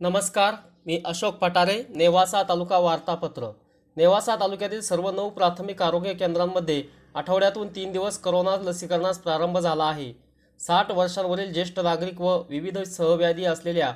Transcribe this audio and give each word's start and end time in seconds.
नमस्कार 0.00 0.54
मी 0.86 0.96
अशोक 1.06 1.34
पटारे 1.34 1.74
नेवासा 1.90 2.42
तालुका 2.42 2.78
वार्तापत्र. 2.78 3.46
नेवासा 3.96 4.34
तालुक्यातील 4.36 4.80
सर्व 4.80 5.10
नऊ 5.10 5.28
प्राथमिक 5.30 5.82
आरोग्य 5.82 6.12
केंद्रांमध्ये 6.14 6.82
आठवड्यातून 7.14 7.68
तीन 7.68 7.92
दिवस 7.92 8.18
करोना 8.18 8.56
लसीकरणास 8.62 9.18
प्रारंभ 9.18 9.58
झाला 9.58 9.84
आहे. 9.84 10.10
साठ 10.60 10.90
वर्षांवरील 10.90 11.52
ज्येष्ठ 11.52 11.78
नागरिक 11.80 12.20
व 12.20 12.36
विविध 12.48 12.78
सहव्याधी 12.78 13.44
असलेल्या 13.44 13.92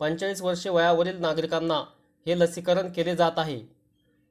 पंचेचाळीस 0.00 0.42
वर्षे 0.42 0.70
वयावरील 0.70 1.20
नागरिकांना 1.20 1.82
हे 2.26 2.38
लसीकरण 2.38 2.90
केले 2.92 3.16
जात 3.16 3.38
आहे. 3.38 3.58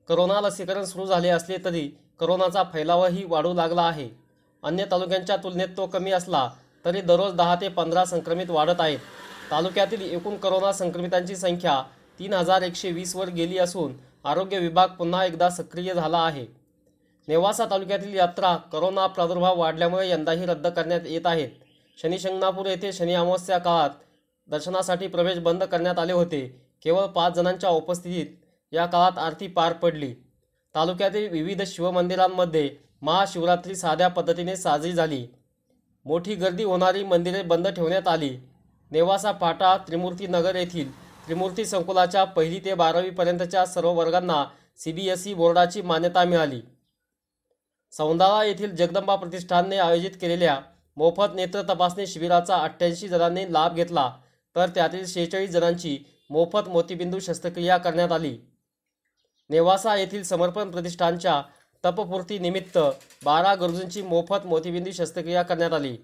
करोना 0.09 0.41
लसीकरण 0.41 0.85
सुरू 0.85 1.05
झाले 1.05 1.29
असले 1.29 1.57
तरी 1.65 1.87
करोनाचा 2.19 2.63
फैलावही 2.73 3.25
वाढू 3.27 3.53
लागला 3.53 3.81
आहे. 3.81 4.09
अन्य 4.63 4.85
तालुक्यांच्या 4.91 5.35
तुलनेत 5.35 5.77
तो 5.77 5.87
कमी 5.87 6.11
असला 6.11 6.49
तरी 6.85 7.01
दररोज 7.01 7.33
दहा 7.33 7.55
ते 7.55 7.67
पंधरा 7.69 8.05
संक्रमित 8.05 8.49
वाढत 8.49 8.79
आहेत. 8.79 8.99
तालुक्यातील 9.51 10.01
एकूण 10.01 10.35
करोना 10.37 10.71
संक्रमितांची 10.73 11.35
संख्या 11.35 11.81
तीन 12.19 12.33
हजार 12.33 12.61
एकशे 12.61 12.91
वीसवर 12.91 13.29
गेली 13.29 13.57
असून 13.57 13.93
आरोग्य 14.25 14.59
विभाग 14.59 14.87
पुन्हा 14.87 15.25
एकदा 15.25 15.49
सक्रिय 15.49 15.93
झाला 15.93 16.17
आहे. 16.17 16.45
नेवासा 17.27 17.65
तालुक्यातील 17.71 18.13
यात्रा 18.15 18.55
करोना 18.71 19.07
प्रादुर्भाव 19.07 19.59
वाढल्यामुळे 19.59 20.09
यंदाही 20.09 20.45
रद्द 20.45 20.67
करण्यात 20.67 21.01
येत 21.05 21.25
आहेत 21.25 21.49
शनी 21.97 22.19
शिंगणापूर 22.19 22.65
येथे 22.65 22.91
शनी 22.93 23.13
अमावस्या 23.13 23.57
काळात 23.57 23.89
दर्शनासाठी 24.47 25.07
प्रवेश 25.07 25.39
बंद 25.39 25.63
करण्यात 25.63 25.99
आले 25.99 26.13
होते. 26.13 26.41
केवळ 26.83 27.05
पाच 27.05 27.33
जणांच्या 27.33 27.69
उपस्थितीत 27.69 28.25
या 28.71 28.85
काळात 28.85 29.17
आरती 29.19 29.47
पार 29.47 29.73
पडली. 29.73 30.13
तालुक्यातील 30.75 31.27
विविध 31.29 31.61
शिवमंदिरांमध्ये 31.61 32.69
महाशिवरात्री 33.01 33.75
साध्या 33.75 34.07
पद्धतीने 34.07 34.55
साजरी 34.55 34.91
झाली. 34.91 35.25
मोठी 36.05 36.35
गर्दी 36.35 36.63
होणारी 36.63 37.03
मंदिरे 37.03 37.41
बंद 37.41 37.67
ठेवण्यात 37.67 38.07
आली. 38.07 38.35
नेवासा 38.91 39.31
पाटा 39.31 39.75
त्रिमूर्तीनगर 39.87 40.55
येथील 40.55 40.91
त्रिमूर्ती 41.25 41.65
संकुलाच्या 41.65 42.23
पहिली 42.25 42.59
ते 42.65 42.73
बारावीपर्यंतच्या 42.73 43.65
सर्व 43.65 43.91
वर्गांना 43.93 44.43
सी 44.77 44.91
बी 44.91 45.07
एस 45.09 45.25
ई 45.27 45.33
बोर्डाची 45.33 45.81
मान्यता 45.81 46.23
मिळाली. 46.23 46.61
सौंदाळा 47.93 48.43
येथील 48.43 48.75
जगदंबा 48.75 49.15
प्रतिष्ठानने 49.15 49.77
आयोजित 49.77 50.11
केलेल्या 50.21 50.59
मोफत 50.97 51.35
नेत्र 51.35 51.61
तपासणी 51.61 52.07
शिबिराचा 52.07 52.55
अठ्ठ्याऐंशी 52.55 53.07
जणांनी 53.07 53.51
लाभ 53.53 53.75
घेतला 53.75 54.09
तर 54.55 54.69
त्यातील 54.75 55.05
शेहेचाळीस 55.07 55.49
जणांची 55.51 55.97
मोफत 56.29 56.69
मोतीबिंदू 56.69 57.19
शस्त्रक्रिया 57.19 57.77
करण्यात 57.77 58.11
आली. 58.11 58.37
नेवासा 59.49 59.95
येथील 59.95 60.23
समर्पण 60.23 60.71
प्रतिष्ठानच्या 60.71 61.41
तपपूर्तीनिमित्त 61.83 62.77
बारा 63.25 63.53
गरजूंची 63.55 64.01
मोफत 64.01 64.45
मोतीबिंदू 64.45 64.91
शस्त्रक्रिया 64.91 65.43
करण्यात 65.43 65.73
आली. 65.73 65.95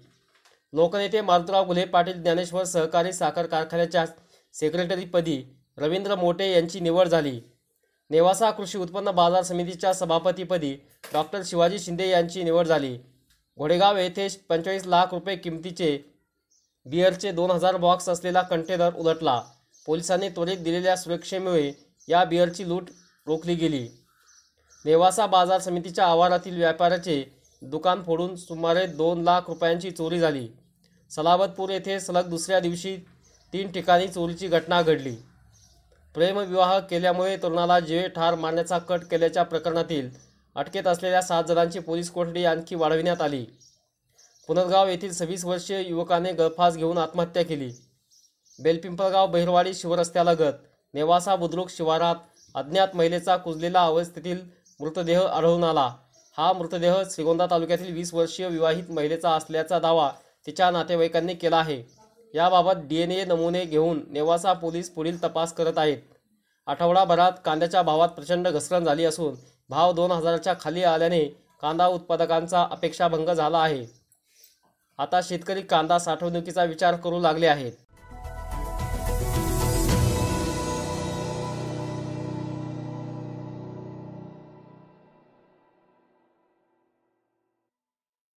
लोकनेते 0.72 1.20
मारुतराव 1.20 1.66
गुल्हे 1.66 1.84
पाटील 1.84 2.22
ज्ञानेश्वर 2.22 2.64
सहकारी 2.64 3.12
साखर 3.12 3.46
कारखान्याच्या 3.46 4.04
सेक्रेटरीपदी 4.54 5.42
रवींद्र 5.78 6.14
मोटे 6.14 6.50
यांची 6.52 6.80
निवड 6.80 7.08
झाली. 7.08 7.40
नेवासा 8.10 8.50
कृषी 8.50 8.78
उत्पन्न 8.78 9.10
बाजार 9.10 9.42
समितीच्या 9.42 9.92
सभापतीपदी 9.94 10.72
डॉक्टर 11.12 11.42
शिवाजी 11.44 11.78
शिंदे 11.78 12.08
यांची 12.08 12.42
निवड 12.42 12.66
झाली. 12.66 12.96
घोडेगाव 13.58 13.96
येथे 13.96 14.28
पंचेचाळीस 14.48 14.86
लाख 14.86 15.06
रुपये 15.12 15.36
किमतीचे 15.36 15.98
बिअरचे 16.86 17.32
दोन 17.32 17.50
हजार 17.50 17.76
बॉक्स 17.76 18.08
असलेला 18.08 18.42
कंटेनर 18.42 18.94
उलटला. 18.94 19.40
पोलिसांनी 19.86 20.28
त्वरित 20.28 20.58
दिलेल्या 20.58 20.96
सुरक्षेमुळे 20.96 21.72
या 22.08 22.24
बिअरची 22.24 22.68
लूट 22.68 22.90
रोखली 23.26 23.54
गेली. 23.54 23.88
नेवासा 24.84 25.26
बाजार 25.26 25.60
समितीच्या 25.60 26.06
आवारातील 26.06 26.56
व्यापाऱ्याचे 26.56 27.24
दुकान 27.62 28.02
फोडून 28.02 28.36
सुमारे 28.36 28.86
दोन 28.86 29.22
लाख 29.22 29.40
रुपयांची 29.48 29.90
चोरी 29.90 30.18
झाली. 30.18 30.48
सलाबतपूर 31.10 31.70
येथे 31.70 32.00
सलग 32.00 32.28
दुसऱ्या 32.28 32.60
दिवशी 32.60 32.96
तीन 33.52 33.72
ठिकाणी 33.72 34.08
चोरीची 34.08 34.48
घटना 34.48 34.82
घडली. 34.82 35.16
प्रेमविवाह 36.14 36.78
केल्यामुळे 36.78 37.36
तरुणाला 37.36 37.80
जीवे 37.80 38.08
ठार 38.08 38.34
मारण्याचा 38.34 38.78
कट 38.78 39.04
केल्याच्या 39.04 39.42
प्रकरणातील 39.42 40.10
अटकेत 40.56 40.86
असलेल्या 40.86 41.22
सात 41.22 41.44
जणांची 41.44 41.78
पोलीस 41.78 42.10
कोठडी 42.10 42.44
आणखी 42.44 42.74
वाढविण्यात 42.74 43.22
आली. 43.22 43.44
पुनर्गाव 44.48 44.88
येथील 44.88 45.12
सव्वीस 45.12 45.44
वर्षीय 45.44 45.82
युवकाने 45.88 46.32
गळफास 46.32 46.76
घेऊन 46.76 46.98
आत्महत्या 46.98 47.44
केली. 47.44 47.70
बेलपिंपळगाव 48.58 49.26
बहिरवाडी 49.26 49.74
शिवरस्त्यालगत 49.74 50.64
नेवासा 50.94 51.36
बुद्रुक 51.36 51.70
शिवारात 51.70 52.14
अज्ञात 52.54 52.88
महिलेचा 52.94 53.36
कुजलेला 53.36 53.82
अवस्थेतील 53.82 54.38
मृतदेह 54.80 55.20
आढळून 55.20 55.64
आला. 55.64 55.94
हा 56.38 56.52
मृतदेह 56.52 56.94
श्रीगोंदा 57.10 57.46
तालुक्यातील 57.46 57.92
वीस 57.94 58.12
वर्षीय 58.14 58.46
विवाहित 58.48 58.90
महिलेचा 58.90 59.30
असल्याचा 59.30 59.78
दावा 59.78 60.10
तिच्या 60.46 60.70
नातेवाईकांनी 60.70 61.34
केला 61.34 61.56
आहे. 61.56 61.82
याबाबत 62.34 62.84
डी 62.88 62.96
एन 62.96 63.10
ए 63.12 63.24
नमुने 63.24 63.64
घेऊन 63.64 64.02
नेवासा 64.10 64.52
पोलीस 64.52 64.90
पुढील 64.90 65.22
तपास 65.22 65.52
करत 65.52 65.78
आहेत. 65.78 65.98
आठवडाभरात 66.66 67.32
कांद्याच्या 67.44 67.82
भावात 67.82 68.08
प्रचंड 68.08 68.48
घसरण 68.48 68.84
झाली 68.84 69.04
असून 69.04 69.34
भाव 69.70 69.92
दोन 69.92 70.12
हजाराच्या 70.12 70.54
खाली 70.60 70.82
आल्याने 70.82 71.24
कांदा 71.62 71.86
उत्पादकांचा 71.86 72.66
अपेक्षाभंग 72.70 73.30
झाला 73.30 73.58
आहे. 73.58 73.84
आता 74.98 75.20
शेतकरी 75.24 75.62
कांदा 75.62 75.98
साठवणुकीचा 75.98 76.64
विचार 76.64 76.96
करू 76.96 77.20
लागले 77.20 77.46
आहेत. 77.46 77.72